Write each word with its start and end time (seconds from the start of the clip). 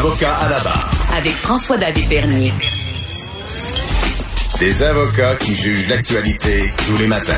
Avocat 0.00 0.34
à 0.34 0.48
la 0.48 0.60
barre. 0.60 0.90
Avec 1.14 1.32
François-David 1.32 2.08
Bernier. 2.08 2.54
Des 4.58 4.82
avocats 4.82 5.36
qui 5.36 5.54
jugent 5.54 5.90
l'actualité 5.90 6.72
tous 6.86 6.96
les 6.96 7.06
matins. 7.06 7.36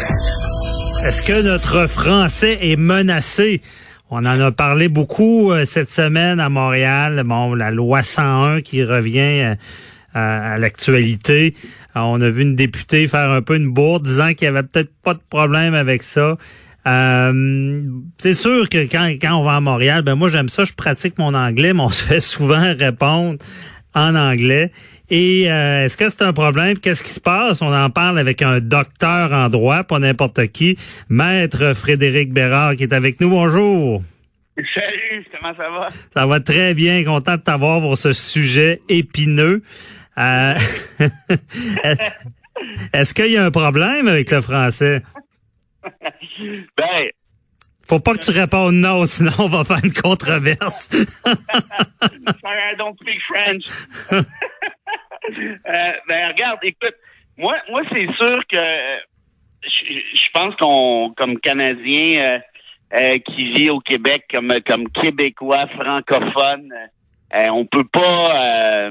Est-ce 1.05 1.23
que 1.23 1.43
notre 1.43 1.89
français 1.89 2.59
est 2.61 2.77
menacé? 2.77 3.63
On 4.11 4.19
en 4.19 4.39
a 4.39 4.53
parlé 4.53 4.87
beaucoup 4.87 5.51
euh, 5.51 5.65
cette 5.65 5.91
semaine 5.91 6.39
à 6.39 6.49
Montréal. 6.51 7.25
Bon, 7.27 7.53
la 7.53 7.73
loi 7.73 8.05
101 8.05 8.61
qui 8.61 8.85
revient 8.85 9.19
euh, 9.19 9.55
à, 10.15 10.57
l'actualité. 10.57 11.55
On 11.97 12.21
a 12.21 12.31
vu 12.31 12.43
une 12.43 12.55
députée 12.55 13.09
faire 13.09 13.33
un 13.33 13.43
peu 13.43 13.57
une 13.57 13.73
bourde 13.73 14.05
disant 14.05 14.35
qu'il 14.35 14.45
y 14.45 14.49
avait 14.49 14.63
peut-être 14.63 14.93
pas 15.03 15.15
de 15.15 15.23
problème 15.29 15.75
avec 15.75 16.05
ça. 16.05 16.37
Euh, 16.87 17.83
c'est 18.19 18.35
sûr 18.35 18.69
que 18.69 18.91
quand, 18.91 19.07
quand 19.21 19.37
on 19.37 19.45
va 19.45 19.57
à 19.57 19.61
Montréal, 19.61 20.03
ben 20.03 20.15
moi 20.15 20.29
j'aime 20.29 20.49
ça, 20.49 20.65
je 20.65 20.73
pratique 20.73 21.19
mon 21.19 21.35
anglais, 21.35 21.73
mais 21.73 21.81
on 21.81 21.89
se 21.91 22.03
fait 22.03 22.21
souvent 22.21 22.75
répondre 22.77 23.39
en 23.95 24.15
anglais. 24.15 24.71
Et 25.11 25.51
euh, 25.51 25.85
est-ce 25.85 25.97
que 25.97 26.09
c'est 26.09 26.23
un 26.23 26.33
problème? 26.33 26.79
Qu'est-ce 26.79 27.03
qui 27.03 27.11
se 27.11 27.21
passe? 27.21 27.61
On 27.61 27.73
en 27.73 27.91
parle 27.91 28.19
avec 28.19 28.41
un 28.41 28.61
docteur 28.61 29.33
en 29.33 29.51
droit, 29.51 29.85
pas 29.85 29.99
n'importe 29.99 30.47
qui, 30.49 30.79
maître 31.09 31.75
Frédéric 31.75 32.33
Bérard, 32.33 32.77
qui 32.77 32.85
est 32.85 32.95
avec 32.95 33.21
nous. 33.21 33.29
Bonjour. 33.29 34.03
Salut, 34.57 35.27
comment 35.33 35.55
ça 35.55 35.71
va? 35.71 35.89
Ça 36.15 36.27
va 36.27 36.41
très 36.41 36.75
bien, 36.75 37.05
content 37.05 37.37
de 37.37 37.43
t'avoir 37.43 37.81
pour 37.81 37.99
ce 37.99 38.13
sujet 38.13 38.81
épineux. 38.89 39.63
Euh, 40.19 40.55
est-ce 42.93 43.15
qu'il 43.15 43.31
y 43.31 43.37
a 43.37 43.45
un 43.45 43.51
problème 43.51 44.09
avec 44.09 44.31
le 44.31 44.41
français? 44.41 45.03
ben, 46.77 47.11
faut 47.87 48.01
pas 48.01 48.15
que 48.15 48.21
tu 48.21 48.31
répondes 48.31 48.77
non, 48.77 49.05
sinon 49.05 49.33
on 49.39 49.49
va 49.49 49.65
faire 49.65 49.85
une 49.85 49.93
controverse. 49.93 50.89
I 51.25 52.77
don't 52.79 52.97
speak 53.01 53.21
French. 53.29 53.65
Euh, 55.25 55.93
ben 56.09 56.29
regarde, 56.33 56.59
écoute, 56.65 56.97
moi, 57.39 57.55
moi 57.71 57.83
c'est 57.93 58.09
sûr 58.21 58.43
que 58.49 58.59
je, 59.63 60.31
pense 60.35 60.57
qu'on, 60.57 61.15
comme 61.17 61.39
Canadien 61.39 62.21
euh, 62.21 62.39
euh, 62.93 63.19
qui 63.21 63.53
vit 63.53 63.71
au 63.71 63.79
Québec, 63.79 64.25
comme 64.29 64.53
comme 64.67 64.89
Québécois 64.91 65.69
francophone, 65.69 66.75
on 67.33 67.65
peut 67.67 67.87
pas 67.93 68.91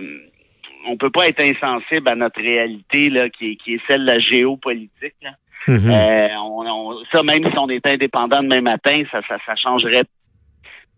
on 0.88 0.96
peut 0.96 1.12
pas 1.12 1.28
être 1.28 1.44
insensible 1.44 2.08
à 2.08 2.16
notre 2.16 2.42
réalité 2.42 3.10
là, 3.10 3.30
qui, 3.30 3.58
qui 3.58 3.74
est 3.74 3.82
celle 3.88 4.02
de 4.02 4.08
la 4.08 4.20
géopolitique. 4.20 5.16
Là. 5.22 5.32
Mm-hmm. 5.68 7.06
ça, 7.14 7.24
même 7.24 7.52
si 7.52 7.58
on 7.58 7.70
était 7.70 7.92
indépendant 7.92 8.42
demain 8.42 8.62
matin, 8.62 9.04
ça, 9.12 9.22
ça, 9.28 9.38
ça 9.46 9.56
changerait 9.56 10.06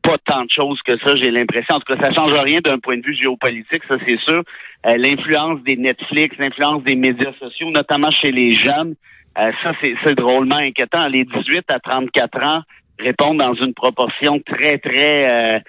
pas 0.03 0.17
tant 0.25 0.43
de 0.43 0.51
choses 0.51 0.79
que 0.85 0.93
ça, 0.99 1.15
j'ai 1.15 1.31
l'impression. 1.31 1.75
En 1.75 1.79
tout 1.79 1.95
cas, 1.95 2.01
ça 2.01 2.13
change 2.13 2.33
rien 2.33 2.59
d'un 2.59 2.77
point 2.77 2.97
de 2.97 3.05
vue 3.05 3.15
géopolitique, 3.15 3.83
ça 3.87 3.95
c'est 4.05 4.19
sûr. 4.19 4.43
Euh, 4.85 4.97
l'influence 4.97 5.61
des 5.63 5.77
Netflix, 5.77 6.35
l'influence 6.37 6.83
des 6.83 6.95
médias 6.95 7.31
sociaux, 7.39 7.71
notamment 7.71 8.11
chez 8.11 8.31
les 8.31 8.51
jeunes, 8.53 8.95
euh, 9.39 9.51
ça 9.63 9.71
c'est 9.81 10.15
drôlement 10.15 10.57
inquiétant. 10.57 11.07
Les 11.07 11.23
18 11.23 11.63
à 11.69 11.79
34 11.79 12.43
ans 12.43 12.61
répondent 12.99 13.39
dans 13.39 13.55
une 13.55 13.73
proportion 13.73 14.39
très, 14.45 14.77
très 14.77 15.55
euh, 15.55 15.59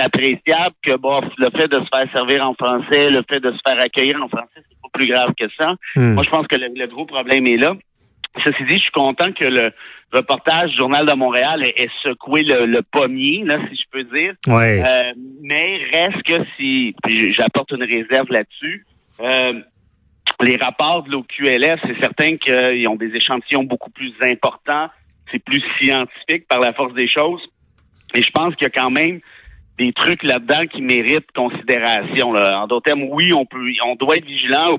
appréciable 0.00 0.74
que 0.82 0.96
bon, 0.96 1.20
le 1.36 1.50
fait 1.50 1.68
de 1.68 1.80
se 1.80 1.88
faire 1.94 2.10
servir 2.14 2.48
en 2.48 2.54
français, 2.54 3.10
le 3.10 3.22
fait 3.28 3.40
de 3.40 3.52
se 3.52 3.58
faire 3.66 3.80
accueillir 3.80 4.16
en 4.22 4.28
français, 4.28 4.48
c'est 4.56 4.80
pas 4.82 4.88
plus 4.92 5.06
grave 5.06 5.32
que 5.38 5.44
ça. 5.58 5.74
Hmm. 5.96 6.14
Moi, 6.14 6.22
je 6.24 6.30
pense 6.30 6.46
que 6.46 6.56
le 6.56 6.86
gros 6.86 7.04
problème 7.04 7.46
est 7.46 7.58
là. 7.58 7.74
Ceci 8.44 8.64
dit, 8.64 8.76
je 8.76 8.82
suis 8.82 8.92
content 8.92 9.32
que 9.32 9.44
le 9.44 9.70
reportage 10.12 10.70
du 10.70 10.78
Journal 10.78 11.06
de 11.06 11.12
Montréal 11.12 11.64
ait, 11.64 11.88
secoué 12.02 12.42
le, 12.42 12.80
pommier, 12.82 13.42
là, 13.44 13.58
si 13.68 13.76
je 13.76 13.82
peux 13.90 14.04
dire. 14.04 14.34
Ouais. 14.46 14.82
Euh, 14.82 15.12
mais 15.42 15.80
reste 15.92 16.22
que 16.22 16.44
si, 16.56 16.94
j'apporte 17.36 17.72
une 17.72 17.84
réserve 17.84 18.30
là-dessus, 18.30 18.86
euh, 19.20 19.60
les 20.40 20.56
rapports 20.56 21.02
de 21.02 21.10
l'OQLF, 21.10 21.80
c'est 21.86 22.00
certain 22.00 22.36
qu'ils 22.36 22.88
ont 22.88 22.96
des 22.96 23.14
échantillons 23.14 23.64
beaucoup 23.64 23.90
plus 23.90 24.12
importants, 24.22 24.88
c'est 25.30 25.38
plus 25.38 25.62
scientifique 25.80 26.48
par 26.48 26.60
la 26.60 26.72
force 26.72 26.94
des 26.94 27.08
choses. 27.08 27.42
Et 28.14 28.22
je 28.22 28.30
pense 28.30 28.54
qu'il 28.54 28.64
y 28.64 28.66
a 28.66 28.70
quand 28.70 28.90
même 28.90 29.20
des 29.78 29.92
trucs 29.92 30.22
là-dedans 30.22 30.66
qui 30.66 30.82
méritent 30.82 31.32
considération. 31.34 32.32
Là. 32.32 32.62
En 32.62 32.66
d'autres 32.66 32.84
termes, 32.84 33.04
oui, 33.10 33.32
on 33.32 33.46
peut, 33.46 33.64
on 33.84 33.94
doit 33.96 34.16
être 34.16 34.26
vigilant 34.26 34.78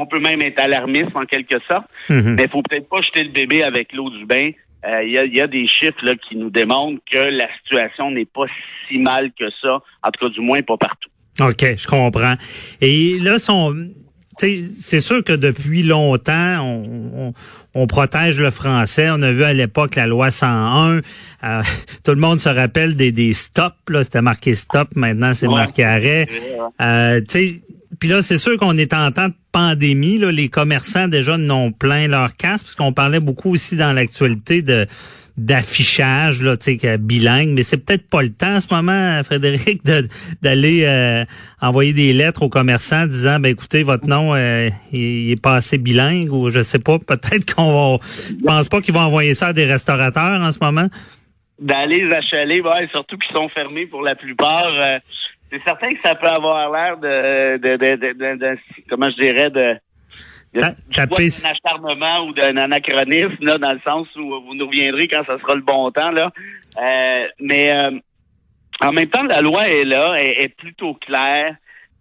on 0.00 0.06
peut 0.06 0.20
même 0.20 0.42
être 0.42 0.60
alarmiste 0.60 1.14
en 1.14 1.24
quelque 1.24 1.56
sorte, 1.70 1.86
mhm. 2.08 2.34
mais 2.36 2.44
il 2.44 2.48
faut 2.48 2.62
peut-être 2.62 2.88
pas 2.88 3.00
jeter 3.02 3.24
le 3.24 3.30
bébé 3.30 3.62
avec 3.62 3.92
l'eau 3.92 4.10
du 4.10 4.24
bain. 4.24 4.50
Euh, 4.86 5.02
il 5.04 5.12
y, 5.12 5.40
a, 5.40 5.46
des 5.46 5.68
chiffres 5.68 6.02
là, 6.02 6.14
qui 6.14 6.36
nous 6.36 6.48
démontrent 6.48 7.02
que 7.10 7.18
la 7.18 7.48
situation 7.58 8.10
n'est 8.10 8.24
pas 8.24 8.46
si 8.88 8.98
mal 8.98 9.30
que 9.38 9.44
ça, 9.60 9.74
en 10.02 10.10
tout 10.10 10.26
cas 10.26 10.32
du 10.32 10.40
moins 10.40 10.62
pas 10.62 10.78
partout. 10.78 11.10
OK, 11.38 11.76
je 11.76 11.86
comprends. 11.86 12.34
Et 12.80 13.18
là, 13.20 13.36
c'est 13.38 15.00
sûr 15.00 15.22
que 15.22 15.34
depuis 15.34 15.82
longtemps, 15.82 16.82
on, 17.74 17.86
protège 17.86 18.40
le 18.40 18.50
français. 18.50 19.08
On 19.10 19.20
a 19.20 19.32
vu 19.32 19.44
à 19.44 19.52
l'époque 19.52 19.96
la 19.96 20.06
loi 20.06 20.30
101. 20.30 21.00
Euh, 21.44 21.62
tout 22.04 22.12
le 22.12 22.20
monde 22.20 22.38
se 22.38 22.48
rappelle 22.48 22.96
des, 22.96 23.12
des 23.12 23.34
stops. 23.34 23.76
C'était 24.02 24.22
marqué 24.22 24.54
stop. 24.54 24.88
Maintenant, 24.96 25.34
c'est 25.34 25.48
marqué 25.48 25.84
arrêt. 25.84 26.26
Euh, 26.80 27.20
puis 28.00 28.08
là, 28.08 28.22
c'est 28.22 28.38
sûr 28.38 28.56
qu'on 28.56 28.78
est 28.78 28.94
en 28.94 29.12
temps 29.12 29.28
de 29.28 29.34
pandémie. 29.52 30.18
Là, 30.18 30.32
les 30.32 30.48
commerçants 30.48 31.06
déjà 31.06 31.36
n'ont 31.36 31.70
plein 31.70 32.08
leur 32.08 32.32
casse, 32.32 32.62
puisqu'on 32.62 32.94
parlait 32.94 33.20
beaucoup 33.20 33.52
aussi 33.52 33.76
dans 33.76 33.92
l'actualité 33.92 34.62
de 34.62 34.86
d'affichage 35.36 36.42
là, 36.42 36.56
tu 36.56 36.78
sais, 36.78 36.98
bilingue, 36.98 37.50
mais 37.50 37.62
c'est 37.62 37.82
peut-être 37.82 38.08
pas 38.10 38.20
le 38.20 38.30
temps 38.30 38.56
en 38.56 38.60
ce 38.60 38.72
moment, 38.72 39.22
Frédéric, 39.24 39.82
d'aller 40.42 40.84
euh, 40.84 41.24
envoyer 41.62 41.94
des 41.94 42.12
lettres 42.12 42.42
aux 42.42 42.50
commerçants 42.50 43.06
disant, 43.06 43.40
ben 43.40 43.50
écoutez, 43.50 43.82
votre 43.82 44.06
nom, 44.06 44.34
euh, 44.34 44.68
il, 44.92 45.30
est 45.30 45.40
pas 45.40 45.54
assez 45.54 45.78
bilingue 45.78 46.30
ou 46.30 46.50
je 46.50 46.60
sais 46.60 46.78
pas, 46.78 46.98
peut-être 47.08 47.54
qu'on 47.54 47.96
va, 47.96 48.04
je 48.28 48.44
pense 48.44 48.68
pas 48.68 48.82
qu'ils 48.82 48.92
vont 48.92 49.00
envoyer 49.00 49.32
ça 49.32 49.48
à 49.48 49.52
des 49.54 49.64
restaurateurs 49.64 50.42
en 50.42 50.52
ce 50.52 50.58
moment. 50.60 50.88
D'aller 51.58 52.04
les 52.04 52.14
achaler, 52.14 52.60
ouais, 52.60 52.88
surtout 52.90 53.16
qu'ils 53.16 53.34
sont 53.34 53.48
fermés 53.48 53.86
pour 53.86 54.02
la 54.02 54.16
plupart. 54.16 54.72
Euh, 54.74 54.98
c'est 55.50 55.62
certain 55.64 55.88
que 55.88 56.00
ça 56.04 56.14
peut 56.14 56.28
avoir 56.28 56.70
l'air 56.72 56.96
de, 56.96 57.56
de, 57.58 57.76
de, 57.76 58.36
de, 58.36 58.58
comment 58.88 59.10
je 59.10 59.16
dirais, 59.16 59.50
de, 59.50 59.76
d'un 60.54 60.74
acharnement 61.44 62.26
ou 62.26 62.32
d'un 62.32 62.56
anachronisme, 62.56 63.44
là, 63.44 63.58
dans 63.58 63.72
le 63.72 63.80
sens 63.84 64.08
où 64.16 64.40
vous 64.42 64.54
nous 64.54 64.66
reviendrez 64.66 65.08
quand 65.08 65.24
ça 65.24 65.38
sera 65.38 65.54
le 65.54 65.62
bon 65.62 65.90
temps, 65.90 66.10
là. 66.10 66.32
Euh, 66.80 67.28
mais 67.40 67.74
euh, 67.74 67.98
en 68.80 68.92
même 68.92 69.08
temps, 69.08 69.22
la 69.22 69.40
loi 69.40 69.68
est 69.68 69.84
là, 69.84 70.14
est, 70.18 70.44
est 70.44 70.56
plutôt 70.56 70.94
claire. 70.94 71.56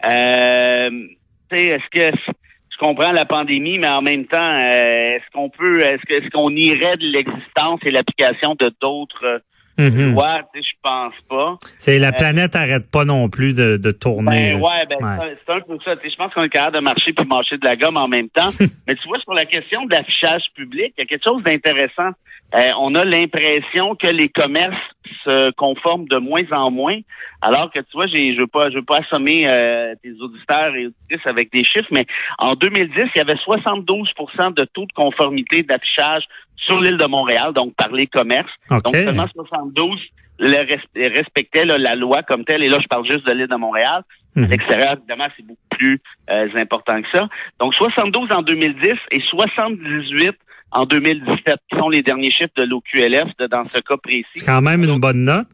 Euh, 0.05 1.07
est-ce 1.51 1.89
que 1.91 2.17
je 2.17 2.77
comprends 2.77 3.11
la 3.11 3.25
pandémie, 3.25 3.77
mais 3.79 3.89
en 3.89 4.01
même 4.01 4.25
temps, 4.25 4.37
euh, 4.37 5.15
est-ce 5.15 5.29
qu'on 5.33 5.49
peut, 5.49 5.79
est-ce 5.81 6.03
que, 6.05 6.13
est-ce 6.13 6.29
qu'on 6.29 6.51
irait 6.51 6.97
de 6.97 7.05
l'existence 7.05 7.79
et 7.83 7.91
l'application 7.91 8.55
de 8.55 8.71
d'autres 8.79 9.41
Mm 9.79 10.15
je 10.53 10.71
pense 10.81 11.13
pas. 11.29 11.57
C'est 11.77 11.99
la 11.99 12.09
euh, 12.09 12.11
planète 12.11 12.55
arrête 12.55 12.89
pas 12.91 13.05
non 13.05 13.29
plus 13.29 13.53
de, 13.53 13.77
de 13.77 13.91
tourner. 13.91 14.53
Ben, 14.53 14.61
ouais, 14.61 14.85
ben, 14.89 15.19
c'est 15.45 15.53
un 15.53 15.61
peu 15.61 15.77
ça. 15.83 15.95
Je 16.03 16.15
pense 16.15 16.33
qu'on 16.33 16.43
est 16.43 16.49
capable 16.49 16.77
de 16.77 16.81
marcher 16.81 17.13
puis 17.13 17.25
marcher 17.25 17.57
de 17.57 17.65
la 17.65 17.75
gomme 17.75 17.97
en 17.97 18.07
même 18.07 18.29
temps. 18.29 18.49
Mais 18.87 18.95
tu 18.95 19.07
vois, 19.07 19.19
sur 19.19 19.33
la 19.33 19.45
question 19.45 19.85
de 19.85 19.91
l'affichage 19.91 20.43
public, 20.55 20.93
il 20.97 21.01
y 21.01 21.03
a 21.03 21.05
quelque 21.05 21.23
chose 21.23 21.43
d'intéressant. 21.43 22.11
Euh, 22.55 22.71
on 22.79 22.95
a 22.95 23.05
l'impression 23.05 23.95
que 23.95 24.07
les 24.07 24.29
commerces 24.29 24.75
se 25.23 25.51
conforment 25.51 26.07
de 26.07 26.17
moins 26.17 26.43
en 26.51 26.71
moins, 26.71 26.97
alors 27.41 27.71
que 27.71 27.79
tu 27.79 27.91
vois, 27.93 28.07
j'ai, 28.07 28.33
je 28.33 28.39
veux 28.39 28.47
pas, 28.47 28.71
je 28.71 28.75
veux 28.75 28.83
pas 28.83 28.99
assommer 28.99 29.45
euh, 29.47 29.93
tes 30.01 30.13
auditeurs 30.19 30.75
et 30.75 30.87
auditrices 30.87 31.27
avec 31.27 31.51
des 31.51 31.63
chiffres, 31.63 31.89
mais 31.91 32.05
en 32.39 32.55
2010, 32.55 33.03
il 33.13 33.17
y 33.17 33.21
avait 33.21 33.35
72% 33.35 34.55
de 34.55 34.65
taux 34.65 34.85
de 34.85 34.93
conformité 34.93 35.61
d'affichage 35.61 36.23
sur 36.65 36.79
l'île 36.79 36.97
de 36.97 37.05
Montréal, 37.05 37.53
donc 37.53 37.73
par 37.75 37.91
les 37.91 38.07
commerces. 38.07 38.51
Donc 38.69 38.95
seulement 38.95 39.27
72 39.33 39.99
respectaient 40.39 41.65
la 41.65 41.95
loi 41.95 42.23
comme 42.23 42.45
telle. 42.45 42.63
Et 42.63 42.69
là, 42.69 42.79
je 42.81 42.87
parle 42.87 43.05
juste 43.09 43.25
de 43.27 43.33
l'île 43.33 43.47
de 43.47 43.55
Montréal. 43.55 44.03
Mhm. 44.35 44.45
L'extérieur, 44.45 44.93
évidemment, 44.97 45.27
c'est 45.35 45.45
beaucoup 45.45 45.59
plus 45.71 46.01
euh, 46.29 46.47
important 46.55 47.01
que 47.01 47.07
ça. 47.13 47.27
Donc 47.59 47.73
72 47.75 48.31
en 48.31 48.41
2010 48.41 48.91
et 49.11 49.21
78 49.21 50.35
en 50.71 50.85
2017, 50.85 51.55
qui 51.69 51.77
sont 51.77 51.89
les 51.89 52.03
derniers 52.03 52.31
chiffres 52.31 52.53
de 52.55 52.63
l'OQLF 52.63 53.29
dans 53.49 53.65
ce 53.73 53.81
cas 53.81 53.97
précis. 53.97 54.45
Quand 54.45 54.61
même 54.61 54.83
une 54.83 54.99
bonne 54.99 55.23
note. 55.23 55.47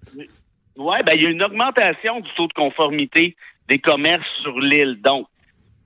Ouais, 0.76 1.04
ben 1.04 1.14
il 1.16 1.24
y 1.24 1.28
a 1.28 1.30
une 1.30 1.42
augmentation 1.42 2.20
du 2.20 2.30
taux 2.36 2.48
de 2.48 2.54
conformité 2.54 3.38
des 3.70 3.80
commerces 3.80 4.28
sur 4.42 4.60
l'île. 4.60 5.00
Donc, 5.02 5.28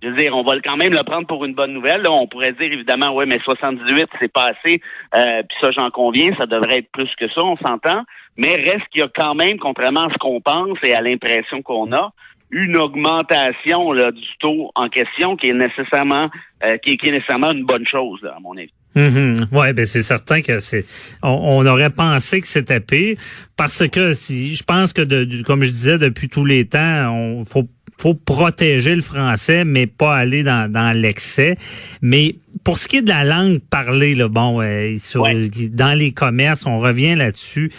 je 0.01 0.07
veux 0.07 0.15
dire, 0.15 0.35
on 0.35 0.43
va 0.43 0.59
quand 0.61 0.77
même 0.77 0.93
le 0.93 1.03
prendre 1.03 1.27
pour 1.27 1.43
une 1.45 1.53
bonne 1.53 1.73
nouvelle. 1.73 2.01
Là, 2.01 2.11
on 2.11 2.27
pourrait 2.27 2.53
dire 2.53 2.71
évidemment, 2.71 3.13
ouais, 3.13 3.25
mais 3.25 3.39
78, 3.43 4.07
c'est 4.19 4.31
pas 4.31 4.51
assez. 4.51 4.81
Euh, 5.15 5.43
Puis 5.47 5.57
ça, 5.61 5.71
j'en 5.71 5.89
conviens, 5.89 6.31
ça 6.37 6.45
devrait 6.45 6.79
être 6.79 6.91
plus 6.91 7.09
que 7.19 7.27
ça, 7.29 7.43
on 7.43 7.57
s'entend. 7.57 8.03
Mais 8.37 8.55
reste 8.55 8.87
qu'il 8.91 9.01
y 9.01 9.03
a 9.03 9.09
quand 9.13 9.35
même, 9.35 9.57
contrairement 9.59 10.05
à 10.05 10.13
ce 10.13 10.17
qu'on 10.17 10.39
pense 10.39 10.77
et 10.83 10.93
à 10.93 11.01
l'impression 11.01 11.61
qu'on 11.61 11.91
a, 11.91 12.11
une 12.51 12.77
augmentation 12.77 13.91
là, 13.91 14.11
du 14.11 14.25
taux 14.39 14.71
en 14.75 14.89
question 14.89 15.35
qui 15.35 15.49
est 15.49 15.53
nécessairement 15.53 16.29
euh, 16.63 16.77
qui, 16.77 16.91
est, 16.91 17.11
nécessairement 17.11 17.51
une 17.51 17.65
bonne 17.65 17.85
chose, 17.85 18.19
là, 18.23 18.35
à 18.37 18.39
mon 18.39 18.57
avis. 18.57 18.73
Mm-hmm. 18.95 19.55
Ouais, 19.55 19.71
ben 19.73 19.85
c'est 19.85 20.01
certain 20.01 20.41
que 20.41 20.59
c'est. 20.59 20.83
On, 21.21 21.29
on, 21.29 21.65
aurait 21.67 21.91
pensé 21.91 22.41
que 22.41 22.47
c'était 22.47 22.79
pire 22.79 23.17
parce 23.55 23.87
que 23.87 24.13
si 24.13 24.55
je 24.55 24.63
pense 24.63 24.93
que 24.93 25.03
de, 25.03 25.43
comme 25.43 25.63
je 25.63 25.69
disais 25.69 25.99
depuis 25.99 26.27
tous 26.27 26.43
les 26.43 26.67
temps, 26.67 27.13
on 27.13 27.45
faut 27.45 27.67
faut 27.99 28.13
protéger 28.13 28.95
le 28.95 29.01
français, 29.01 29.65
mais 29.65 29.85
pas 29.85 30.15
aller 30.15 30.43
dans, 30.43 30.71
dans 30.71 30.95
l'excès. 30.95 31.57
Mais 32.01 32.35
pour 32.63 32.77
ce 32.77 32.87
qui 32.87 32.97
est 32.97 33.01
de 33.01 33.09
la 33.09 33.25
langue 33.25 33.59
parlée, 33.59 34.15
là, 34.15 34.29
bon, 34.29 34.61
euh, 34.61 34.97
sur, 34.97 35.23
ouais. 35.23 35.49
dans 35.71 35.97
les 35.97 36.11
commerces, 36.11 36.65
on 36.65 36.79
revient 36.79 37.15
là-dessus. 37.15 37.71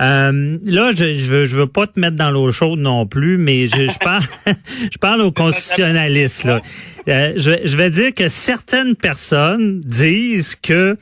Euh, 0.00 0.58
là, 0.64 0.92
je, 0.94 1.14
je 1.14 1.26
veux, 1.26 1.44
je 1.44 1.56
veux 1.56 1.66
pas 1.66 1.86
te 1.86 1.98
mettre 1.98 2.16
dans 2.16 2.30
l'eau 2.30 2.50
chaude 2.52 2.78
non 2.78 3.06
plus, 3.06 3.38
mais 3.38 3.68
je, 3.68 3.88
je 3.90 3.98
parle, 4.00 4.24
je 4.92 4.98
parle 4.98 5.20
aux 5.22 5.32
constitutionnalistes. 5.32 6.44
Là. 6.44 6.60
Euh, 7.08 7.32
je, 7.36 7.52
je 7.64 7.76
vais 7.76 7.90
dire 7.90 8.14
que 8.14 8.28
certaines 8.28 8.96
personnes 8.96 9.80
disent 9.80 10.54
que 10.56 10.96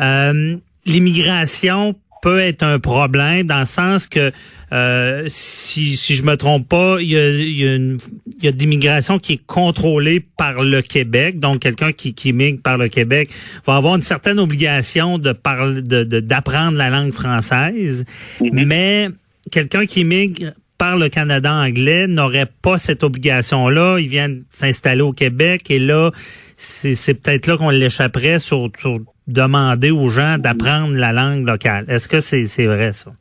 euh, 0.00 0.56
l'immigration 0.86 1.94
peut 2.22 2.40
être 2.40 2.62
un 2.62 2.78
problème 2.78 3.46
dans 3.46 3.60
le 3.60 3.66
sens 3.66 4.06
que 4.06 4.32
euh, 4.72 5.24
si, 5.28 5.96
si 5.96 6.14
je 6.14 6.22
me 6.22 6.36
trompe 6.36 6.68
pas, 6.68 6.96
il 7.00 7.10
y 7.10 7.18
a, 7.18 7.30
il 7.30 7.58
y 7.58 7.66
a, 7.66 7.74
une, 7.74 7.98
il 8.38 8.44
y 8.44 8.48
a 8.48 8.52
de 8.52 8.58
l'immigration 8.58 9.18
qui 9.18 9.34
est 9.34 9.46
contrôlée 9.46 10.20
par 10.20 10.62
le 10.62 10.82
Québec. 10.82 11.38
Donc, 11.38 11.60
quelqu'un 11.60 11.92
qui, 11.92 12.14
qui 12.14 12.32
migre 12.32 12.60
par 12.62 12.76
le 12.76 12.88
Québec 12.88 13.30
va 13.66 13.76
avoir 13.76 13.96
une 13.96 14.02
certaine 14.02 14.38
obligation 14.38 15.18
de 15.18 15.32
parler, 15.32 15.82
de, 15.82 16.04
d'apprendre 16.20 16.76
la 16.76 16.90
langue 16.90 17.12
française. 17.12 18.04
Mm-hmm. 18.40 18.66
Mais 18.66 19.08
quelqu'un 19.50 19.86
qui 19.86 20.04
migre 20.04 20.52
par 20.78 20.96
le 20.96 21.08
Canada 21.08 21.52
anglais 21.52 22.06
n'aurait 22.06 22.48
pas 22.62 22.78
cette 22.78 23.02
obligation-là. 23.02 23.98
Il 23.98 24.08
vient 24.08 24.32
s'installer 24.52 25.02
au 25.02 25.12
Québec 25.12 25.70
et 25.70 25.80
là, 25.80 26.12
c'est, 26.56 26.94
c'est 26.94 27.14
peut-être 27.14 27.48
là 27.48 27.56
qu'on 27.56 27.70
l'échapperait 27.70 28.38
sur, 28.38 28.70
sur 28.78 29.00
demander 29.28 29.90
aux 29.90 30.08
gens 30.08 30.38
d'apprendre 30.38 30.94
la 30.94 31.12
langue 31.12 31.46
locale. 31.46 31.84
Est-ce 31.88 32.08
que 32.08 32.20
c'est, 32.20 32.66
vrai, 32.66 32.92
ça? 32.92 33.12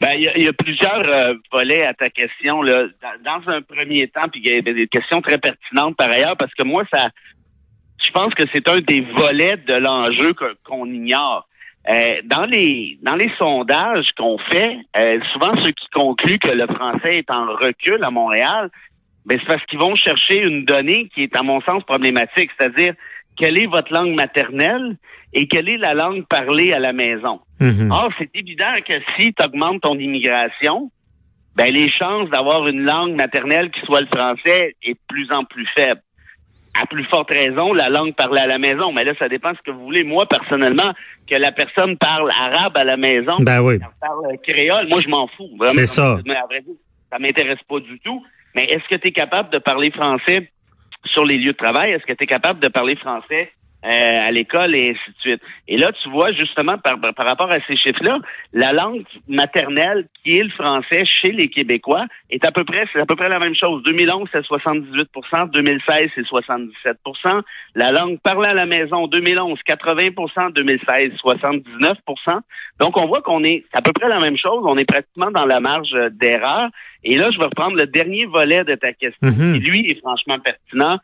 Ben, 0.00 0.12
il 0.12 0.24
y, 0.24 0.28
a, 0.28 0.36
il 0.36 0.44
y 0.44 0.48
a 0.48 0.52
plusieurs 0.52 1.08
euh, 1.08 1.34
volets 1.50 1.86
à 1.86 1.94
ta 1.94 2.10
question. 2.10 2.62
Là. 2.62 2.86
Dans, 3.02 3.40
dans 3.40 3.52
un 3.52 3.62
premier 3.62 4.08
temps, 4.08 4.28
puis 4.30 4.42
il 4.44 4.50
y 4.52 4.56
a 4.56 4.60
des 4.60 4.86
questions 4.88 5.20
très 5.22 5.38
pertinentes 5.38 5.96
par 5.96 6.10
ailleurs, 6.10 6.36
parce 6.36 6.52
que 6.54 6.62
moi, 6.62 6.84
ça, 6.92 7.08
je 8.04 8.12
pense 8.12 8.34
que 8.34 8.44
c'est 8.52 8.68
un 8.68 8.80
des 8.80 9.00
volets 9.00 9.56
de 9.56 9.74
l'enjeu 9.74 10.32
qu'on 10.64 10.86
ignore. 10.86 11.48
Euh, 11.88 12.20
dans 12.24 12.44
les 12.44 12.98
dans 13.02 13.14
les 13.14 13.30
sondages 13.38 14.08
qu'on 14.16 14.36
fait, 14.50 14.76
euh, 14.96 15.20
souvent 15.32 15.54
ceux 15.64 15.70
qui 15.70 15.86
concluent 15.94 16.38
que 16.38 16.50
le 16.50 16.66
français 16.66 17.18
est 17.18 17.30
en 17.30 17.46
recul 17.46 18.02
à 18.04 18.10
Montréal, 18.10 18.68
ben 19.24 19.38
c'est 19.40 19.46
parce 19.46 19.64
qu'ils 19.66 19.78
vont 19.78 19.94
chercher 19.94 20.44
une 20.44 20.64
donnée 20.64 21.08
qui 21.14 21.22
est 21.22 21.36
à 21.36 21.42
mon 21.42 21.60
sens 21.62 21.82
problématique, 21.84 22.50
c'est-à-dire 22.58 22.94
quelle 23.38 23.58
est 23.58 23.66
votre 23.66 23.92
langue 23.92 24.14
maternelle 24.14 24.96
et 25.32 25.46
quelle 25.46 25.68
est 25.68 25.76
la 25.76 25.94
langue 25.94 26.26
parlée 26.26 26.72
à 26.72 26.78
la 26.78 26.92
maison. 26.92 27.40
Mm-hmm. 27.60 27.90
Or, 27.90 28.10
c'est 28.18 28.30
évident 28.34 28.74
que 28.86 28.94
si 29.16 29.32
tu 29.32 29.44
augmentes 29.44 29.82
ton 29.82 29.98
immigration, 29.98 30.90
ben 31.54 31.72
les 31.72 31.90
chances 31.90 32.30
d'avoir 32.30 32.66
une 32.68 32.84
langue 32.84 33.16
maternelle 33.16 33.70
qui 33.70 33.80
soit 33.80 34.00
le 34.00 34.06
français 34.06 34.76
est 34.82 34.94
de 34.94 34.98
plus 35.08 35.30
en 35.32 35.44
plus 35.44 35.66
faible. 35.76 36.00
À 36.80 36.86
plus 36.86 37.04
forte 37.04 37.30
raison, 37.30 37.72
la 37.72 37.88
langue 37.88 38.14
parlée 38.14 38.40
à 38.40 38.46
la 38.46 38.58
maison. 38.58 38.92
Mais 38.92 39.02
là, 39.04 39.12
ça 39.18 39.28
dépend 39.28 39.50
de 39.50 39.56
ce 39.56 39.62
que 39.62 39.72
vous 39.72 39.82
voulez. 39.82 40.04
Moi, 40.04 40.26
personnellement, 40.26 40.92
que 41.28 41.34
la 41.34 41.50
personne 41.50 41.96
parle 41.96 42.30
arabe 42.30 42.76
à 42.76 42.84
la 42.84 42.96
maison, 42.96 43.34
ben 43.40 43.60
oui. 43.60 43.78
parle 44.00 44.38
créole, 44.46 44.86
moi, 44.88 45.00
je 45.00 45.08
m'en 45.08 45.26
fous. 45.28 45.50
C'est 45.74 45.86
ça. 45.86 46.18
Ça 47.10 47.18
m'intéresse 47.18 47.58
pas 47.68 47.80
du 47.80 47.98
tout. 48.00 48.22
Mais 48.54 48.64
est-ce 48.66 48.86
que 48.88 49.00
tu 49.00 49.08
es 49.08 49.12
capable 49.12 49.50
de 49.50 49.58
parler 49.58 49.90
français 49.90 50.50
sur 51.12 51.24
les 51.24 51.36
lieux 51.36 51.52
de 51.52 51.56
travail? 51.56 51.92
Est-ce 51.92 52.04
que 52.04 52.12
tu 52.12 52.24
es 52.24 52.26
capable 52.26 52.60
de 52.60 52.68
parler 52.68 52.96
français 52.96 53.52
euh, 53.84 53.88
à 54.26 54.32
l'école 54.32 54.76
et 54.76 54.90
ainsi 54.90 55.10
de 55.10 55.20
suite. 55.20 55.42
Et 55.68 55.76
là, 55.76 55.92
tu 56.02 56.10
vois, 56.10 56.32
justement, 56.32 56.78
par, 56.78 56.98
par 56.98 57.26
rapport 57.26 57.48
à 57.48 57.58
ces 57.66 57.76
chiffres-là, 57.76 58.18
la 58.52 58.72
langue 58.72 59.04
maternelle, 59.28 60.08
qui 60.24 60.36
est 60.36 60.42
le 60.42 60.50
français 60.50 61.04
chez 61.06 61.30
les 61.30 61.48
Québécois, 61.48 62.04
est 62.28 62.44
à 62.44 62.50
peu 62.50 62.64
près, 62.64 62.86
c'est 62.92 62.98
à 62.98 63.06
peu 63.06 63.14
près 63.14 63.28
la 63.28 63.38
même 63.38 63.54
chose. 63.54 63.84
2011, 63.84 64.28
c'est 64.32 64.40
78% 64.40 65.52
2016, 65.52 66.10
c'est 66.12 66.22
77% 66.22 67.42
La 67.76 67.92
langue 67.92 68.18
parlée 68.18 68.48
à 68.48 68.54
la 68.54 68.66
maison, 68.66 69.06
2011, 69.06 69.58
80% 69.64 70.52
2016, 70.54 71.12
79% 71.24 72.40
Donc, 72.80 72.96
on 72.96 73.06
voit 73.06 73.22
qu'on 73.22 73.44
est 73.44 73.64
à 73.74 73.80
peu 73.80 73.92
près 73.92 74.08
la 74.08 74.18
même 74.18 74.36
chose. 74.36 74.64
On 74.66 74.76
est 74.76 74.90
pratiquement 74.90 75.30
dans 75.30 75.46
la 75.46 75.60
marge 75.60 75.94
d'erreur. 76.12 76.68
Et 77.04 77.16
là, 77.16 77.30
je 77.30 77.38
vais 77.38 77.44
reprendre 77.44 77.76
le 77.76 77.86
dernier 77.86 78.26
volet 78.26 78.64
de 78.64 78.74
ta 78.74 78.92
question, 78.92 79.28
mm-hmm. 79.28 79.52
qui, 79.52 79.70
lui, 79.70 79.90
est 79.90 80.00
franchement 80.00 80.40
pertinent 80.40 80.98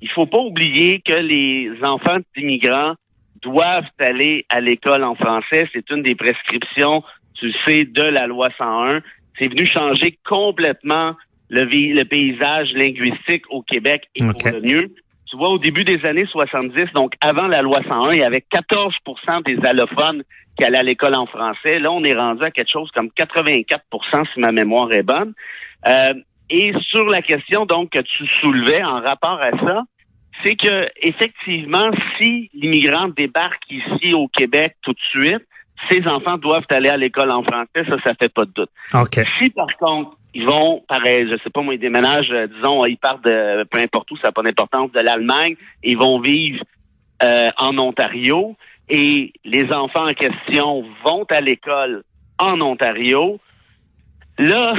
il 0.00 0.10
faut 0.10 0.26
pas 0.26 0.40
oublier 0.40 1.00
que 1.00 1.14
les 1.14 1.70
enfants 1.82 2.18
d'immigrants 2.36 2.94
doivent 3.42 3.88
aller 3.98 4.46
à 4.48 4.60
l'école 4.60 5.04
en 5.04 5.14
français. 5.14 5.68
C'est 5.72 5.88
une 5.90 6.02
des 6.02 6.14
prescriptions, 6.14 7.02
tu 7.34 7.52
sais, 7.64 7.84
de 7.84 8.02
la 8.02 8.26
loi 8.26 8.48
101. 8.58 9.00
C'est 9.38 9.48
venu 9.48 9.66
changer 9.66 10.18
complètement 10.24 11.14
le, 11.48 11.62
le, 11.62 12.04
paysage 12.04 12.68
linguistique 12.74 13.44
au 13.50 13.62
Québec 13.62 14.04
et 14.14 14.24
okay. 14.24 14.50
pour 14.50 14.60
le 14.60 14.66
mieux. 14.66 14.94
Tu 15.30 15.36
vois, 15.36 15.50
au 15.50 15.58
début 15.58 15.84
des 15.84 16.04
années 16.06 16.26
70, 16.26 16.92
donc 16.94 17.12
avant 17.20 17.46
la 17.46 17.62
loi 17.62 17.82
101, 17.86 18.12
il 18.12 18.18
y 18.18 18.22
avait 18.22 18.44
14% 18.52 19.44
des 19.44 19.58
allophones 19.66 20.22
qui 20.58 20.64
allaient 20.64 20.78
à 20.78 20.82
l'école 20.82 21.14
en 21.14 21.26
français. 21.26 21.78
Là, 21.78 21.92
on 21.92 22.02
est 22.02 22.14
rendu 22.14 22.42
à 22.42 22.50
quelque 22.50 22.70
chose 22.70 22.90
comme 22.92 23.08
84% 23.16 24.32
si 24.32 24.40
ma 24.40 24.52
mémoire 24.52 24.92
est 24.92 25.02
bonne. 25.02 25.34
Euh, 25.86 26.14
et 26.50 26.72
sur 26.90 27.04
la 27.04 27.22
question 27.22 27.66
donc 27.66 27.90
que 27.90 28.00
tu 28.00 28.26
soulevais 28.40 28.82
en 28.82 29.00
rapport 29.00 29.40
à 29.40 29.50
ça, 29.50 29.82
c'est 30.42 30.56
que 30.56 30.88
effectivement, 31.02 31.90
si 32.18 32.50
l'immigrant 32.54 33.08
débarque 33.08 33.62
ici 33.70 34.14
au 34.14 34.28
Québec 34.28 34.76
tout 34.82 34.92
de 34.92 35.00
suite, 35.10 35.44
ses 35.90 36.06
enfants 36.06 36.38
doivent 36.38 36.66
aller 36.70 36.88
à 36.88 36.96
l'école 36.96 37.30
en 37.30 37.42
français, 37.42 37.84
ça, 37.88 37.96
ça 38.04 38.14
fait 38.20 38.32
pas 38.32 38.44
de 38.44 38.52
doute. 38.52 38.70
Okay. 38.94 39.24
Si 39.40 39.50
par 39.50 39.68
contre 39.78 40.16
ils 40.34 40.46
vont, 40.46 40.84
pareil, 40.88 41.28
je 41.30 41.36
sais 41.42 41.50
pas 41.50 41.62
moi, 41.62 41.74
ils 41.74 41.80
déménagent, 41.80 42.30
euh, 42.30 42.46
disons, 42.46 42.84
ils 42.84 42.98
partent 42.98 43.24
de 43.24 43.64
peu 43.64 43.80
importe 43.80 44.10
où, 44.10 44.16
ça 44.16 44.28
n'a 44.28 44.32
pas 44.32 44.42
d'importance, 44.42 44.92
de 44.92 45.00
l'Allemagne, 45.00 45.56
ils 45.82 45.96
vont 45.96 46.20
vivre 46.20 46.62
euh, 47.22 47.50
en 47.56 47.76
Ontario 47.78 48.56
et 48.88 49.32
les 49.44 49.72
enfants 49.72 50.06
en 50.08 50.14
question 50.14 50.84
vont 51.04 51.24
à 51.30 51.40
l'école 51.40 52.02
en 52.38 52.60
Ontario. 52.60 53.40
Là, 54.38 54.74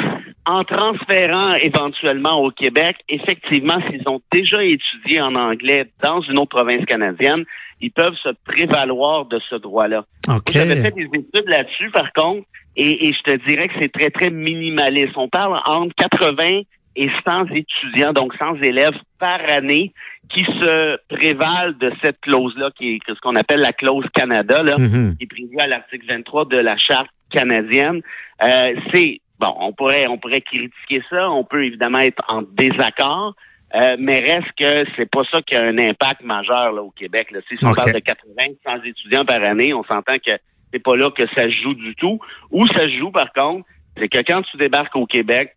en 0.45 0.63
transférant 0.63 1.53
éventuellement 1.55 2.41
au 2.41 2.49
Québec, 2.49 2.95
effectivement, 3.09 3.77
s'ils 3.89 4.07
ont 4.07 4.21
déjà 4.31 4.63
étudié 4.63 5.21
en 5.21 5.35
anglais 5.35 5.85
dans 6.01 6.21
une 6.21 6.39
autre 6.39 6.57
province 6.57 6.85
canadienne, 6.85 7.43
ils 7.81 7.91
peuvent 7.91 8.15
se 8.23 8.29
prévaloir 8.45 9.25
de 9.25 9.39
ce 9.49 9.55
droit-là. 9.55 10.05
Okay. 10.27 10.53
J'avais 10.53 10.81
fait 10.81 10.91
des 10.91 11.09
études 11.13 11.47
là-dessus, 11.47 11.89
par 11.91 12.11
contre, 12.13 12.47
et, 12.75 13.07
et, 13.07 13.13
je 13.13 13.21
te 13.23 13.47
dirais 13.47 13.67
que 13.67 13.73
c'est 13.81 13.91
très, 13.91 14.09
très 14.09 14.29
minimaliste. 14.29 15.17
On 15.17 15.27
parle 15.27 15.59
entre 15.65 15.93
80 15.95 16.61
et 16.95 17.09
100 17.25 17.47
étudiants, 17.53 18.13
donc 18.13 18.33
100 18.37 18.61
élèves 18.61 18.97
par 19.19 19.39
année, 19.51 19.93
qui 20.29 20.43
se 20.43 20.97
prévalent 21.09 21.73
de 21.79 21.91
cette 22.03 22.19
clause-là, 22.21 22.69
qui 22.77 22.95
est 22.95 22.99
ce 23.07 23.19
qu'on 23.21 23.35
appelle 23.35 23.59
la 23.59 23.73
clause 23.73 24.05
Canada, 24.13 24.63
là, 24.63 24.75
mm-hmm. 24.77 25.17
qui 25.17 25.23
est 25.23 25.27
prévue 25.27 25.59
à 25.59 25.67
l'article 25.67 26.05
23 26.07 26.45
de 26.45 26.57
la 26.57 26.77
Charte 26.77 27.09
canadienne. 27.31 28.01
Euh, 28.43 28.73
c'est 28.93 29.21
Bon, 29.39 29.55
on 29.59 29.71
pourrait, 29.71 30.07
on 30.07 30.17
pourrait 30.17 30.41
critiquer 30.41 31.01
ça. 31.09 31.29
On 31.29 31.43
peut 31.43 31.65
évidemment 31.65 31.99
être 31.99 32.21
en 32.27 32.41
désaccord. 32.41 33.35
Euh, 33.75 33.95
mais 33.99 34.19
reste 34.19 34.51
que 34.57 34.83
c'est 34.95 35.09
pas 35.09 35.21
ça 35.31 35.41
qui 35.43 35.55
a 35.55 35.63
un 35.63 35.77
impact 35.77 36.23
majeur 36.23 36.71
là, 36.73 36.81
au 36.81 36.91
Québec. 36.91 37.29
Là. 37.31 37.39
Si 37.47 37.63
on 37.63 37.69
okay. 37.69 37.81
parle 37.81 37.93
de 37.93 37.99
80, 37.99 38.43
100 38.65 38.83
étudiants 38.83 39.25
par 39.25 39.47
année, 39.47 39.73
on 39.73 39.83
s'entend 39.83 40.17
que 40.17 40.31
c'est 40.73 40.83
pas 40.83 40.95
là 40.95 41.11
que 41.11 41.23
ça 41.35 41.43
se 41.43 41.61
joue 41.61 41.75
du 41.75 41.95
tout. 41.95 42.19
Où 42.51 42.65
ça 42.67 42.79
se 42.79 42.97
joue, 42.97 43.11
par 43.11 43.31
contre, 43.31 43.67
c'est 43.97 44.09
que 44.09 44.17
quand 44.19 44.41
tu 44.41 44.57
débarques 44.57 44.95
au 44.95 45.05
Québec, 45.05 45.55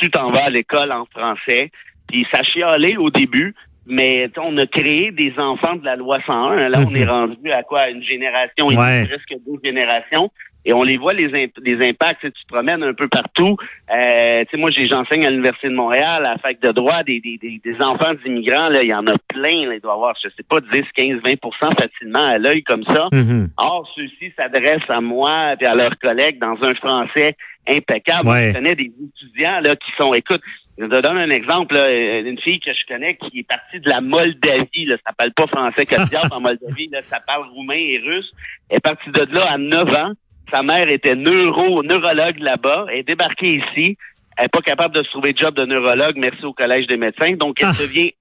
tu 0.00 0.10
t'en 0.10 0.30
vas 0.30 0.44
à 0.44 0.50
l'école 0.50 0.92
en 0.92 1.06
français, 1.06 1.70
puis 2.08 2.26
ça 2.32 2.42
chialait 2.42 2.96
au 2.96 3.10
début, 3.10 3.54
mais 3.86 4.30
on 4.36 4.56
a 4.58 4.66
créé 4.66 5.12
des 5.12 5.32
enfants 5.38 5.76
de 5.76 5.84
la 5.84 5.96
loi 5.96 6.18
101. 6.26 6.68
Là, 6.68 6.80
on 6.86 6.94
est 6.94 7.04
rendu 7.04 7.50
à 7.52 7.62
quoi? 7.62 7.88
Une 7.88 8.02
génération, 8.02 8.66
ouais. 8.66 9.06
presque 9.06 9.34
deux 9.46 9.58
générations 9.64 10.30
et 10.64 10.72
on 10.72 10.82
les 10.82 10.96
voit 10.96 11.12
les, 11.12 11.28
les 11.62 11.88
impacts. 11.88 12.20
Tu 12.22 12.30
te 12.30 12.48
promènes 12.48 12.82
un 12.82 12.94
peu 12.94 13.08
partout. 13.08 13.56
Euh, 13.90 14.44
tu 14.44 14.50
sais, 14.50 14.56
moi, 14.56 14.70
j'enseigne 14.70 15.26
à 15.26 15.30
l'Université 15.30 15.68
de 15.68 15.74
Montréal, 15.74 16.24
à 16.24 16.32
la 16.32 16.38
fac 16.38 16.60
de 16.60 16.70
droit, 16.70 17.02
des, 17.02 17.20
des, 17.20 17.38
des, 17.38 17.82
enfants 17.82 18.12
d'immigrants, 18.24 18.68
là, 18.68 18.82
il 18.82 18.88
y 18.88 18.94
en 18.94 19.06
a 19.06 19.14
plein. 19.28 19.66
Là, 19.66 19.74
il 19.74 19.80
doit 19.80 19.92
y 19.92 19.94
avoir, 19.94 20.14
je 20.22 20.28
sais 20.36 20.44
pas, 20.48 20.60
10, 20.60 20.82
15, 20.94 21.20
20% 21.22 21.38
facilement 21.78 22.24
à 22.24 22.38
l'œil 22.38 22.62
comme 22.62 22.84
ça. 22.84 23.08
Mhm. 23.12 23.48
Or, 23.56 23.88
ceux-ci 23.96 24.32
s'adressent 24.36 24.88
à 24.88 25.00
moi 25.00 25.54
et 25.60 25.66
à 25.66 25.74
leurs 25.74 25.98
collègues 25.98 26.38
dans 26.38 26.56
un 26.62 26.74
français 26.74 27.36
impeccable. 27.68 28.28
Je 28.28 28.52
connais 28.52 28.74
des 28.74 28.90
étudiants 28.90 29.60
là 29.60 29.76
qui 29.76 29.90
sont, 29.96 30.14
écoute, 30.14 30.40
je 30.78 30.86
te 30.86 31.00
donne 31.00 31.18
un 31.18 31.30
exemple, 31.30 31.74
là, 31.74 31.90
une 32.20 32.40
fille 32.40 32.58
que 32.58 32.72
je 32.72 32.92
connais 32.92 33.16
qui 33.16 33.40
est 33.40 33.46
partie 33.46 33.78
de 33.78 33.90
la 33.90 34.00
Moldavie, 34.00 34.86
là, 34.86 34.96
ça 35.04 35.12
parle 35.12 35.32
pas 35.32 35.46
français 35.46 35.84
que 35.84 36.34
en 36.34 36.40
Moldavie, 36.40 36.88
là, 36.88 37.02
ça 37.02 37.20
parle 37.20 37.46
roumain 37.48 37.74
et 37.76 37.98
russe. 37.98 38.32
Elle 38.70 38.78
est 38.78 38.80
partie 38.80 39.10
de 39.10 39.34
là 39.34 39.52
à 39.52 39.58
9 39.58 39.94
ans. 39.94 40.12
Sa 40.52 40.62
mère 40.62 40.88
était 40.88 41.16
neuro, 41.16 41.82
neurologue 41.82 42.38
là-bas. 42.38 42.86
Est 42.92 43.04
débarquée 43.04 43.56
ici. 43.56 43.96
Elle 44.36 44.44
n'est 44.44 44.48
pas 44.48 44.60
capable 44.60 44.94
de 44.94 45.02
se 45.02 45.10
trouver 45.10 45.34
job 45.36 45.54
de 45.54 45.64
neurologue, 45.66 46.16
merci 46.16 46.42
au 46.44 46.52
Collège 46.52 46.86
des 46.86 46.96
médecins. 46.96 47.32
Donc, 47.32 47.60
elle 47.60 47.68
ah. 47.68 47.78
devient 47.78 48.12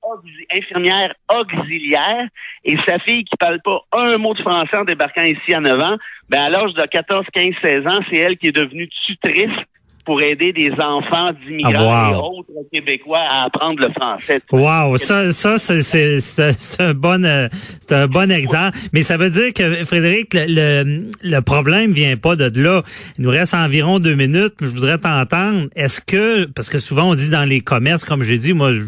infirmière 0.53 1.13
auxiliaire. 1.33 2.27
Et 2.65 2.75
sa 2.85 2.99
fille 2.99 3.23
qui 3.23 3.35
parle 3.37 3.61
pas 3.61 3.79
un 3.93 4.17
mot 4.17 4.33
de 4.33 4.41
français 4.41 4.77
en 4.77 4.83
débarquant 4.83 5.23
ici 5.23 5.53
à 5.53 5.61
9 5.61 5.79
ans, 5.79 5.97
ben 6.29 6.41
à 6.41 6.49
l'âge 6.49 6.73
de 6.73 6.85
14, 6.85 7.25
15, 7.33 7.53
16 7.63 7.87
ans, 7.87 7.99
c'est 8.09 8.19
elle 8.19 8.37
qui 8.37 8.47
est 8.47 8.55
devenue 8.55 8.89
tutrice 9.05 9.57
pour 10.05 10.21
aider 10.21 10.53
des 10.53 10.71
enfants 10.71 11.31
d'immigrants 11.33 11.89
ah, 11.91 12.11
et 12.11 12.15
autres 12.15 12.51
Québécois 12.71 13.25
à 13.29 13.45
apprendre 13.45 13.79
le 13.81 13.91
français. 13.93 14.41
Wow, 14.51 14.97
ça, 14.97 15.31
ça 15.31 15.57
c'est 15.57 16.81
un 16.81 16.93
bon, 16.93 17.23
euh, 17.23 17.47
c'est 17.79 17.93
un 17.93 18.07
bon 18.07 18.31
exemple. 18.31 18.77
Mais 18.93 19.03
ça 19.03 19.17
veut 19.17 19.29
dire 19.29 19.53
que 19.53 19.85
Frédéric, 19.85 20.33
le, 20.33 21.09
le, 21.23 21.41
problème 21.41 21.91
vient 21.91 22.17
pas 22.17 22.35
de 22.35 22.61
là. 22.61 22.83
Il 23.17 23.25
nous 23.25 23.29
reste 23.29 23.53
environ 23.53 23.99
deux 23.99 24.15
minutes. 24.15 24.53
Je 24.61 24.67
voudrais 24.67 24.97
t'entendre. 24.97 25.67
Est-ce 25.75 26.01
que, 26.01 26.45
parce 26.45 26.69
que 26.69 26.79
souvent 26.79 27.09
on 27.09 27.15
dit 27.15 27.29
dans 27.29 27.47
les 27.47 27.61
commerces, 27.61 28.03
comme 28.03 28.23
j'ai 28.23 28.37
dit, 28.37 28.53
moi, 28.53 28.73
je, 28.73 28.81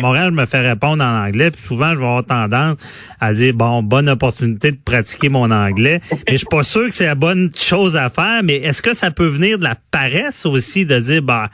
Montréal 0.00 0.32
me 0.32 0.46
fait 0.46 0.60
répondre 0.60 1.02
en 1.02 1.26
anglais, 1.26 1.50
puis 1.50 1.60
souvent 1.60 1.90
je 1.90 1.98
vais 1.98 2.04
avoir 2.04 2.24
tendance 2.24 2.76
à 3.20 3.32
dire 3.32 3.54
bon, 3.54 3.82
bonne 3.82 4.08
opportunité 4.08 4.72
de 4.72 4.78
pratiquer 4.84 5.28
mon 5.28 5.50
anglais. 5.50 6.00
Mais 6.10 6.32
je 6.32 6.36
suis 6.38 6.46
pas 6.50 6.62
sûr 6.62 6.84
que 6.84 6.90
c'est 6.90 7.06
la 7.06 7.14
bonne 7.14 7.50
chose 7.54 7.96
à 7.96 8.10
faire, 8.10 8.42
mais 8.42 8.56
est-ce 8.56 8.82
que 8.82 8.94
ça 8.94 9.10
peut 9.10 9.26
venir 9.26 9.58
de 9.58 9.64
la 9.64 9.76
paresse 9.90 10.46
aussi 10.46 10.86
de 10.86 10.98
dire 10.98 11.22
bah 11.22 11.50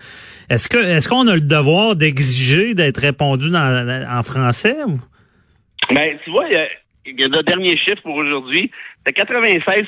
est-ce 0.49 0.69
que 0.69 0.79
est-ce 0.79 1.09
qu'on 1.09 1.29
a 1.29 1.35
le 1.35 1.41
devoir 1.41 1.97
d'exiger 1.97 2.75
d'être 2.75 2.99
répondu 2.99 3.51
dans, 3.51 4.07
en 4.11 4.23
français? 4.23 4.77
Ben, 5.91 6.19
tu 6.25 6.31
vois, 6.31 6.47
il 6.49 6.55
y 6.55 7.25
a, 7.25 7.29
le 7.29 7.43
dernier 7.43 7.77
chiffre 7.77 8.03
pour 8.03 8.15
aujourd'hui, 8.15 8.71
c'est 9.07 9.13
96 9.13 9.87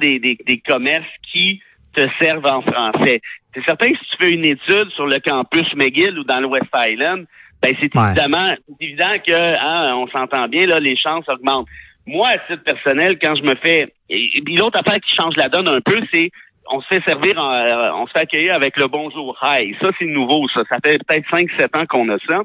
des, 0.00 0.18
des, 0.18 0.38
des 0.46 0.58
commerces 0.58 1.04
qui 1.32 1.60
te 1.94 2.06
servent 2.20 2.46
en 2.46 2.62
français. 2.62 3.20
C'est 3.54 3.64
certain 3.64 3.92
que 3.92 3.98
si 3.98 4.04
tu 4.10 4.16
fais 4.20 4.30
une 4.30 4.46
étude 4.46 4.90
sur 4.94 5.06
le 5.06 5.20
campus 5.20 5.66
McGill 5.74 6.18
ou 6.18 6.24
dans 6.24 6.40
le 6.40 6.46
West 6.46 6.70
Island, 6.74 7.26
ben 7.62 7.74
c'est 7.80 7.94
évidemment, 7.94 8.54
c'est 8.66 8.84
évident 8.84 9.14
que 9.26 9.32
hein, 9.32 9.94
on 9.96 10.08
s'entend 10.08 10.48
bien 10.48 10.66
là, 10.66 10.80
les 10.80 10.96
chances 10.96 11.28
augmentent. 11.28 11.68
Moi, 12.06 12.28
à 12.28 12.38
titre 12.38 12.64
personnel, 12.64 13.18
quand 13.22 13.36
je 13.36 13.42
me 13.42 13.54
fais, 13.62 13.92
et, 14.10 14.42
l'autre 14.56 14.80
affaire 14.80 15.00
qui 15.00 15.14
change 15.14 15.36
la 15.36 15.48
donne 15.48 15.68
un 15.68 15.80
peu, 15.80 16.00
c'est 16.12 16.30
on 16.70 16.80
se 16.80 16.86
fait 16.88 17.02
servir, 17.04 17.38
euh, 17.38 17.90
on 17.94 18.06
se 18.06 18.12
fait 18.12 18.20
accueillir 18.20 18.54
avec 18.54 18.76
le 18.76 18.86
bonjour 18.86 19.38
hi. 19.42 19.74
Ça, 19.80 19.90
c'est 19.98 20.06
nouveau, 20.06 20.48
ça. 20.48 20.62
Ça 20.70 20.78
fait 20.84 20.98
peut-être 21.06 21.28
5-7 21.30 21.78
ans 21.78 21.86
qu'on 21.86 22.08
a 22.08 22.18
ça. 22.26 22.42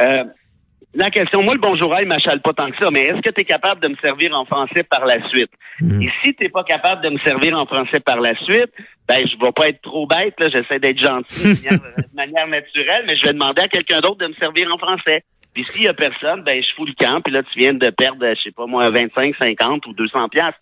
Euh, 0.00 0.24
la 0.94 1.10
question, 1.10 1.42
moi, 1.42 1.54
le 1.54 1.60
bonjour 1.60 1.94
il 2.00 2.06
m'achale 2.06 2.40
pas 2.42 2.52
tant 2.52 2.70
que 2.70 2.76
ça, 2.76 2.90
mais 2.90 3.00
est-ce 3.00 3.20
que 3.22 3.30
tu 3.30 3.40
es 3.40 3.44
capable 3.44 3.80
de 3.80 3.88
me 3.88 3.96
servir 3.96 4.34
en 4.34 4.44
français 4.44 4.82
par 4.82 5.06
la 5.06 5.26
suite? 5.28 5.50
Mhm. 5.80 6.02
Et 6.02 6.10
si 6.22 6.34
tu 6.34 6.48
pas 6.50 6.64
capable 6.64 7.02
de 7.02 7.10
me 7.10 7.18
servir 7.20 7.58
en 7.58 7.64
français 7.66 8.00
par 8.00 8.20
la 8.20 8.34
suite, 8.44 8.70
ben, 9.08 9.26
je 9.26 9.42
vais 9.42 9.52
pas 9.52 9.68
être 9.68 9.80
trop 9.80 10.06
bête, 10.06 10.38
là, 10.38 10.48
j'essaie 10.50 10.78
d'être 10.78 10.98
gentil 10.98 11.54
de 11.70 12.16
manière, 12.16 12.46
naturelle, 12.46 13.04
mais 13.06 13.16
je 13.16 13.24
vais 13.24 13.32
demander 13.32 13.62
à 13.62 13.68
quelqu'un 13.68 14.00
d'autre 14.00 14.18
de 14.18 14.26
me 14.26 14.34
servir 14.34 14.72
en 14.72 14.78
français. 14.78 15.24
Puis 15.54 15.64
s'il 15.64 15.82
y 15.82 15.88
a 15.88 15.94
personne, 15.94 16.42
ben, 16.44 16.62
je 16.62 16.74
fous 16.74 16.86
le 16.86 16.94
camp, 16.98 17.20
puis 17.20 17.32
là, 17.32 17.42
tu 17.42 17.58
viens 17.58 17.74
de 17.74 17.90
perdre, 17.90 18.24
je 18.34 18.42
sais 18.42 18.52
pas 18.52 18.66
moi, 18.66 18.90
25, 18.90 19.34
50 19.40 19.86
ou 19.86 19.92
200 19.92 20.28
piastres. 20.28 20.60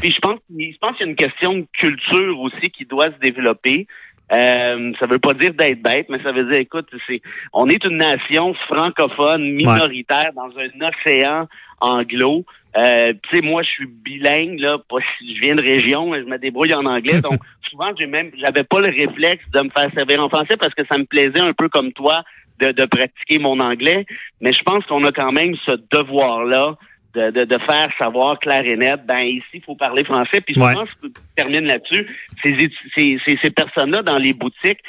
Puis 0.00 0.12
je 0.12 0.18
pense, 0.20 0.38
je 0.50 0.78
pense 0.80 0.96
qu'il 0.96 1.06
y 1.06 1.08
a 1.08 1.10
une 1.10 1.16
question 1.16 1.54
de 1.54 1.66
culture 1.72 2.40
aussi 2.40 2.70
qui 2.70 2.84
doit 2.84 3.06
se 3.06 3.18
développer. 3.20 3.86
Euh, 4.32 4.92
ça 4.98 5.06
veut 5.06 5.18
pas 5.18 5.34
dire 5.34 5.52
d'être 5.52 5.82
bête, 5.82 6.06
mais 6.08 6.22
ça 6.22 6.32
veut 6.32 6.44
dire, 6.44 6.60
écoute, 6.60 6.88
c'est, 7.06 7.20
on 7.52 7.68
est 7.68 7.84
une 7.84 7.98
nation 7.98 8.54
francophone 8.66 9.42
minoritaire 9.52 10.32
dans 10.34 10.50
un 10.58 10.88
océan 10.88 11.46
anglo. 11.80 12.44
Euh, 12.76 13.12
tu 13.22 13.38
sais, 13.38 13.44
moi, 13.44 13.62
je 13.62 13.68
suis 13.68 13.86
bilingue, 13.86 14.58
là, 14.58 14.78
pas 14.78 14.96
si 15.18 15.36
je 15.36 15.40
viens 15.40 15.54
de 15.54 15.62
région, 15.62 16.12
je 16.14 16.22
me 16.22 16.38
débrouille 16.38 16.74
en 16.74 16.86
anglais. 16.86 17.20
Donc, 17.22 17.38
souvent, 17.70 17.90
j'ai 17.98 18.06
même, 18.06 18.30
j'avais 18.38 18.64
pas 18.64 18.80
le 18.80 18.88
réflexe 18.88 19.44
de 19.52 19.60
me 19.60 19.70
faire 19.70 19.90
servir 19.94 20.22
en 20.22 20.28
français 20.28 20.56
parce 20.58 20.74
que 20.74 20.82
ça 20.90 20.98
me 20.98 21.04
plaisait 21.04 21.40
un 21.40 21.52
peu 21.52 21.68
comme 21.68 21.92
toi 21.92 22.22
de, 22.60 22.72
de 22.72 22.84
pratiquer 22.86 23.38
mon 23.38 23.60
anglais. 23.60 24.06
Mais 24.40 24.52
je 24.52 24.62
pense 24.62 24.84
qu'on 24.86 25.04
a 25.04 25.12
quand 25.12 25.32
même 25.32 25.54
ce 25.66 25.72
devoir-là 25.92 26.76
de, 27.14 27.30
de, 27.30 27.44
de, 27.44 27.58
faire 27.58 27.90
savoir 27.98 28.38
clair 28.38 28.64
et 28.64 28.76
net, 28.76 29.00
ben 29.06 29.20
ici, 29.20 29.44
il 29.54 29.62
faut 29.62 29.76
parler 29.76 30.04
français. 30.04 30.40
Puis 30.40 30.54
souvent, 30.54 30.84
je 31.02 31.08
termine 31.36 31.66
là-dessus, 31.66 32.06
ces, 32.42 32.56
ces, 32.96 33.18
ces, 33.24 33.38
ces 33.42 33.50
personnes-là 33.50 34.02
dans 34.02 34.18
les 34.18 34.32
boutiques, 34.32 34.80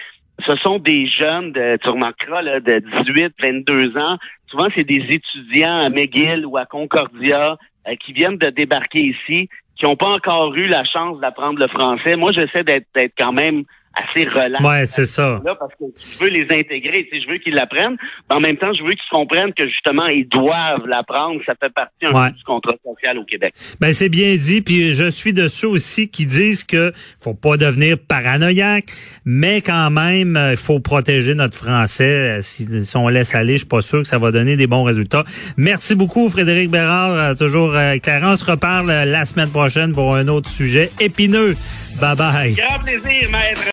ce 0.46 0.55
sont 0.58 0.79
des 0.79 1.08
jeunes, 1.08 1.51
de, 1.51 1.77
tu 1.82 1.89
remarqueras, 1.89 2.41
là, 2.41 2.60
de 2.60 2.82
18, 3.05 3.34
22 3.41 3.98
ans. 3.98 4.17
Souvent, 4.48 4.67
c'est 4.75 4.84
des 4.84 5.03
étudiants 5.10 5.86
à 5.86 5.89
McGill 5.89 6.46
ou 6.46 6.58
à 6.58 6.65
Concordia 6.65 7.58
euh, 7.88 7.96
qui 8.03 8.13
viennent 8.13 8.38
de 8.38 8.50
débarquer 8.50 9.01
ici, 9.01 9.50
qui 9.77 9.86
n'ont 9.86 9.96
pas 9.96 10.10
encore 10.10 10.53
eu 10.55 10.63
la 10.63 10.84
chance 10.84 11.20
d'apprendre 11.20 11.60
le 11.60 11.67
français. 11.67 12.15
Moi, 12.15 12.32
j'essaie 12.34 12.63
d'être 12.63 13.13
quand 13.17 13.34
même 13.34 13.63
assez 13.96 14.25
relax. 14.28 14.64
Ouais, 14.64 14.86
c'est 14.86 15.06
ça. 15.06 15.42
Là, 15.46 15.56
parce 15.56 15.74
que 15.74 15.86
je 15.96 16.24
veux 16.24 16.30
les 16.30 16.46
intégrer, 16.46 17.08
je 17.12 17.32
veux 17.32 17.38
qu'ils 17.38 17.54
l'apprennent, 17.54 17.98
mais 18.30 18.36
en 18.36 18.40
même 18.40 18.58
temps, 18.58 18.74
je 18.74 18.84
veux 18.84 18.92
qu'ils 18.92 19.10
comprennent 19.12 19.54
que 19.54 19.68
justement, 19.68 20.08
ils 20.08 20.28
doivent 20.28 20.86
l'apprendre. 20.88 21.40
Ça 21.46 21.54
fait 21.60 21.74
partie 21.74 22.06
un 22.06 22.30
peu 22.30 22.36
du 22.36 22.44
contrat 22.44 22.75
social 22.84 23.18
au 23.18 23.25
Québec. 23.25 23.54
Ben, 23.80 23.94
c'est 23.94 24.10
bien 24.10 24.36
dit, 24.36 24.62
puis 24.62 24.94
je 24.94 25.10
suis 25.10 25.34
de 25.34 25.48
ceux 25.48 25.68
aussi 25.68 26.10
qui 26.10 26.25
disent 26.25 26.64
que 26.64 26.92
faut 27.20 27.34
pas 27.34 27.58
devenir 27.58 27.98
paranoïaque, 27.98 28.86
mais 29.25 29.62
quand 29.62 29.90
même, 29.90 30.38
il 30.52 30.58
faut 30.58 30.80
protéger 30.80 31.34
notre 31.36 31.56
français. 31.56 32.40
Si, 32.42 32.68
on 32.96 33.08
laisse 33.08 33.36
aller, 33.36 33.54
je 33.54 33.60
suis 33.60 33.68
pas 33.68 33.82
sûr 33.82 34.02
que 34.02 34.08
ça 34.08 34.18
va 34.18 34.32
donner 34.32 34.58
des 34.58 34.68
bons 34.68 34.84
résultats. 34.84 35.24
Merci 35.58 35.96
beaucoup, 35.96 36.30
Frédéric 36.30 36.70
Bérard, 36.70 37.12
euh, 37.12 37.34
toujours 37.34 37.75
euh, 37.75 37.98
On 38.24 38.36
se 38.36 38.46
reparle 38.46 38.90
euh, 38.90 39.06
la 39.06 39.25
semaine 39.25 39.50
prochaine 39.50 39.94
pour 39.94 40.16
un 40.16 40.28
autre 40.28 40.50
sujet 40.50 40.92
épineux. 41.00 41.56
Bye 42.00 42.16
bye. 42.16 42.54
Grand 42.54 42.80
plaisir, 42.80 43.32
maître. 43.32 43.70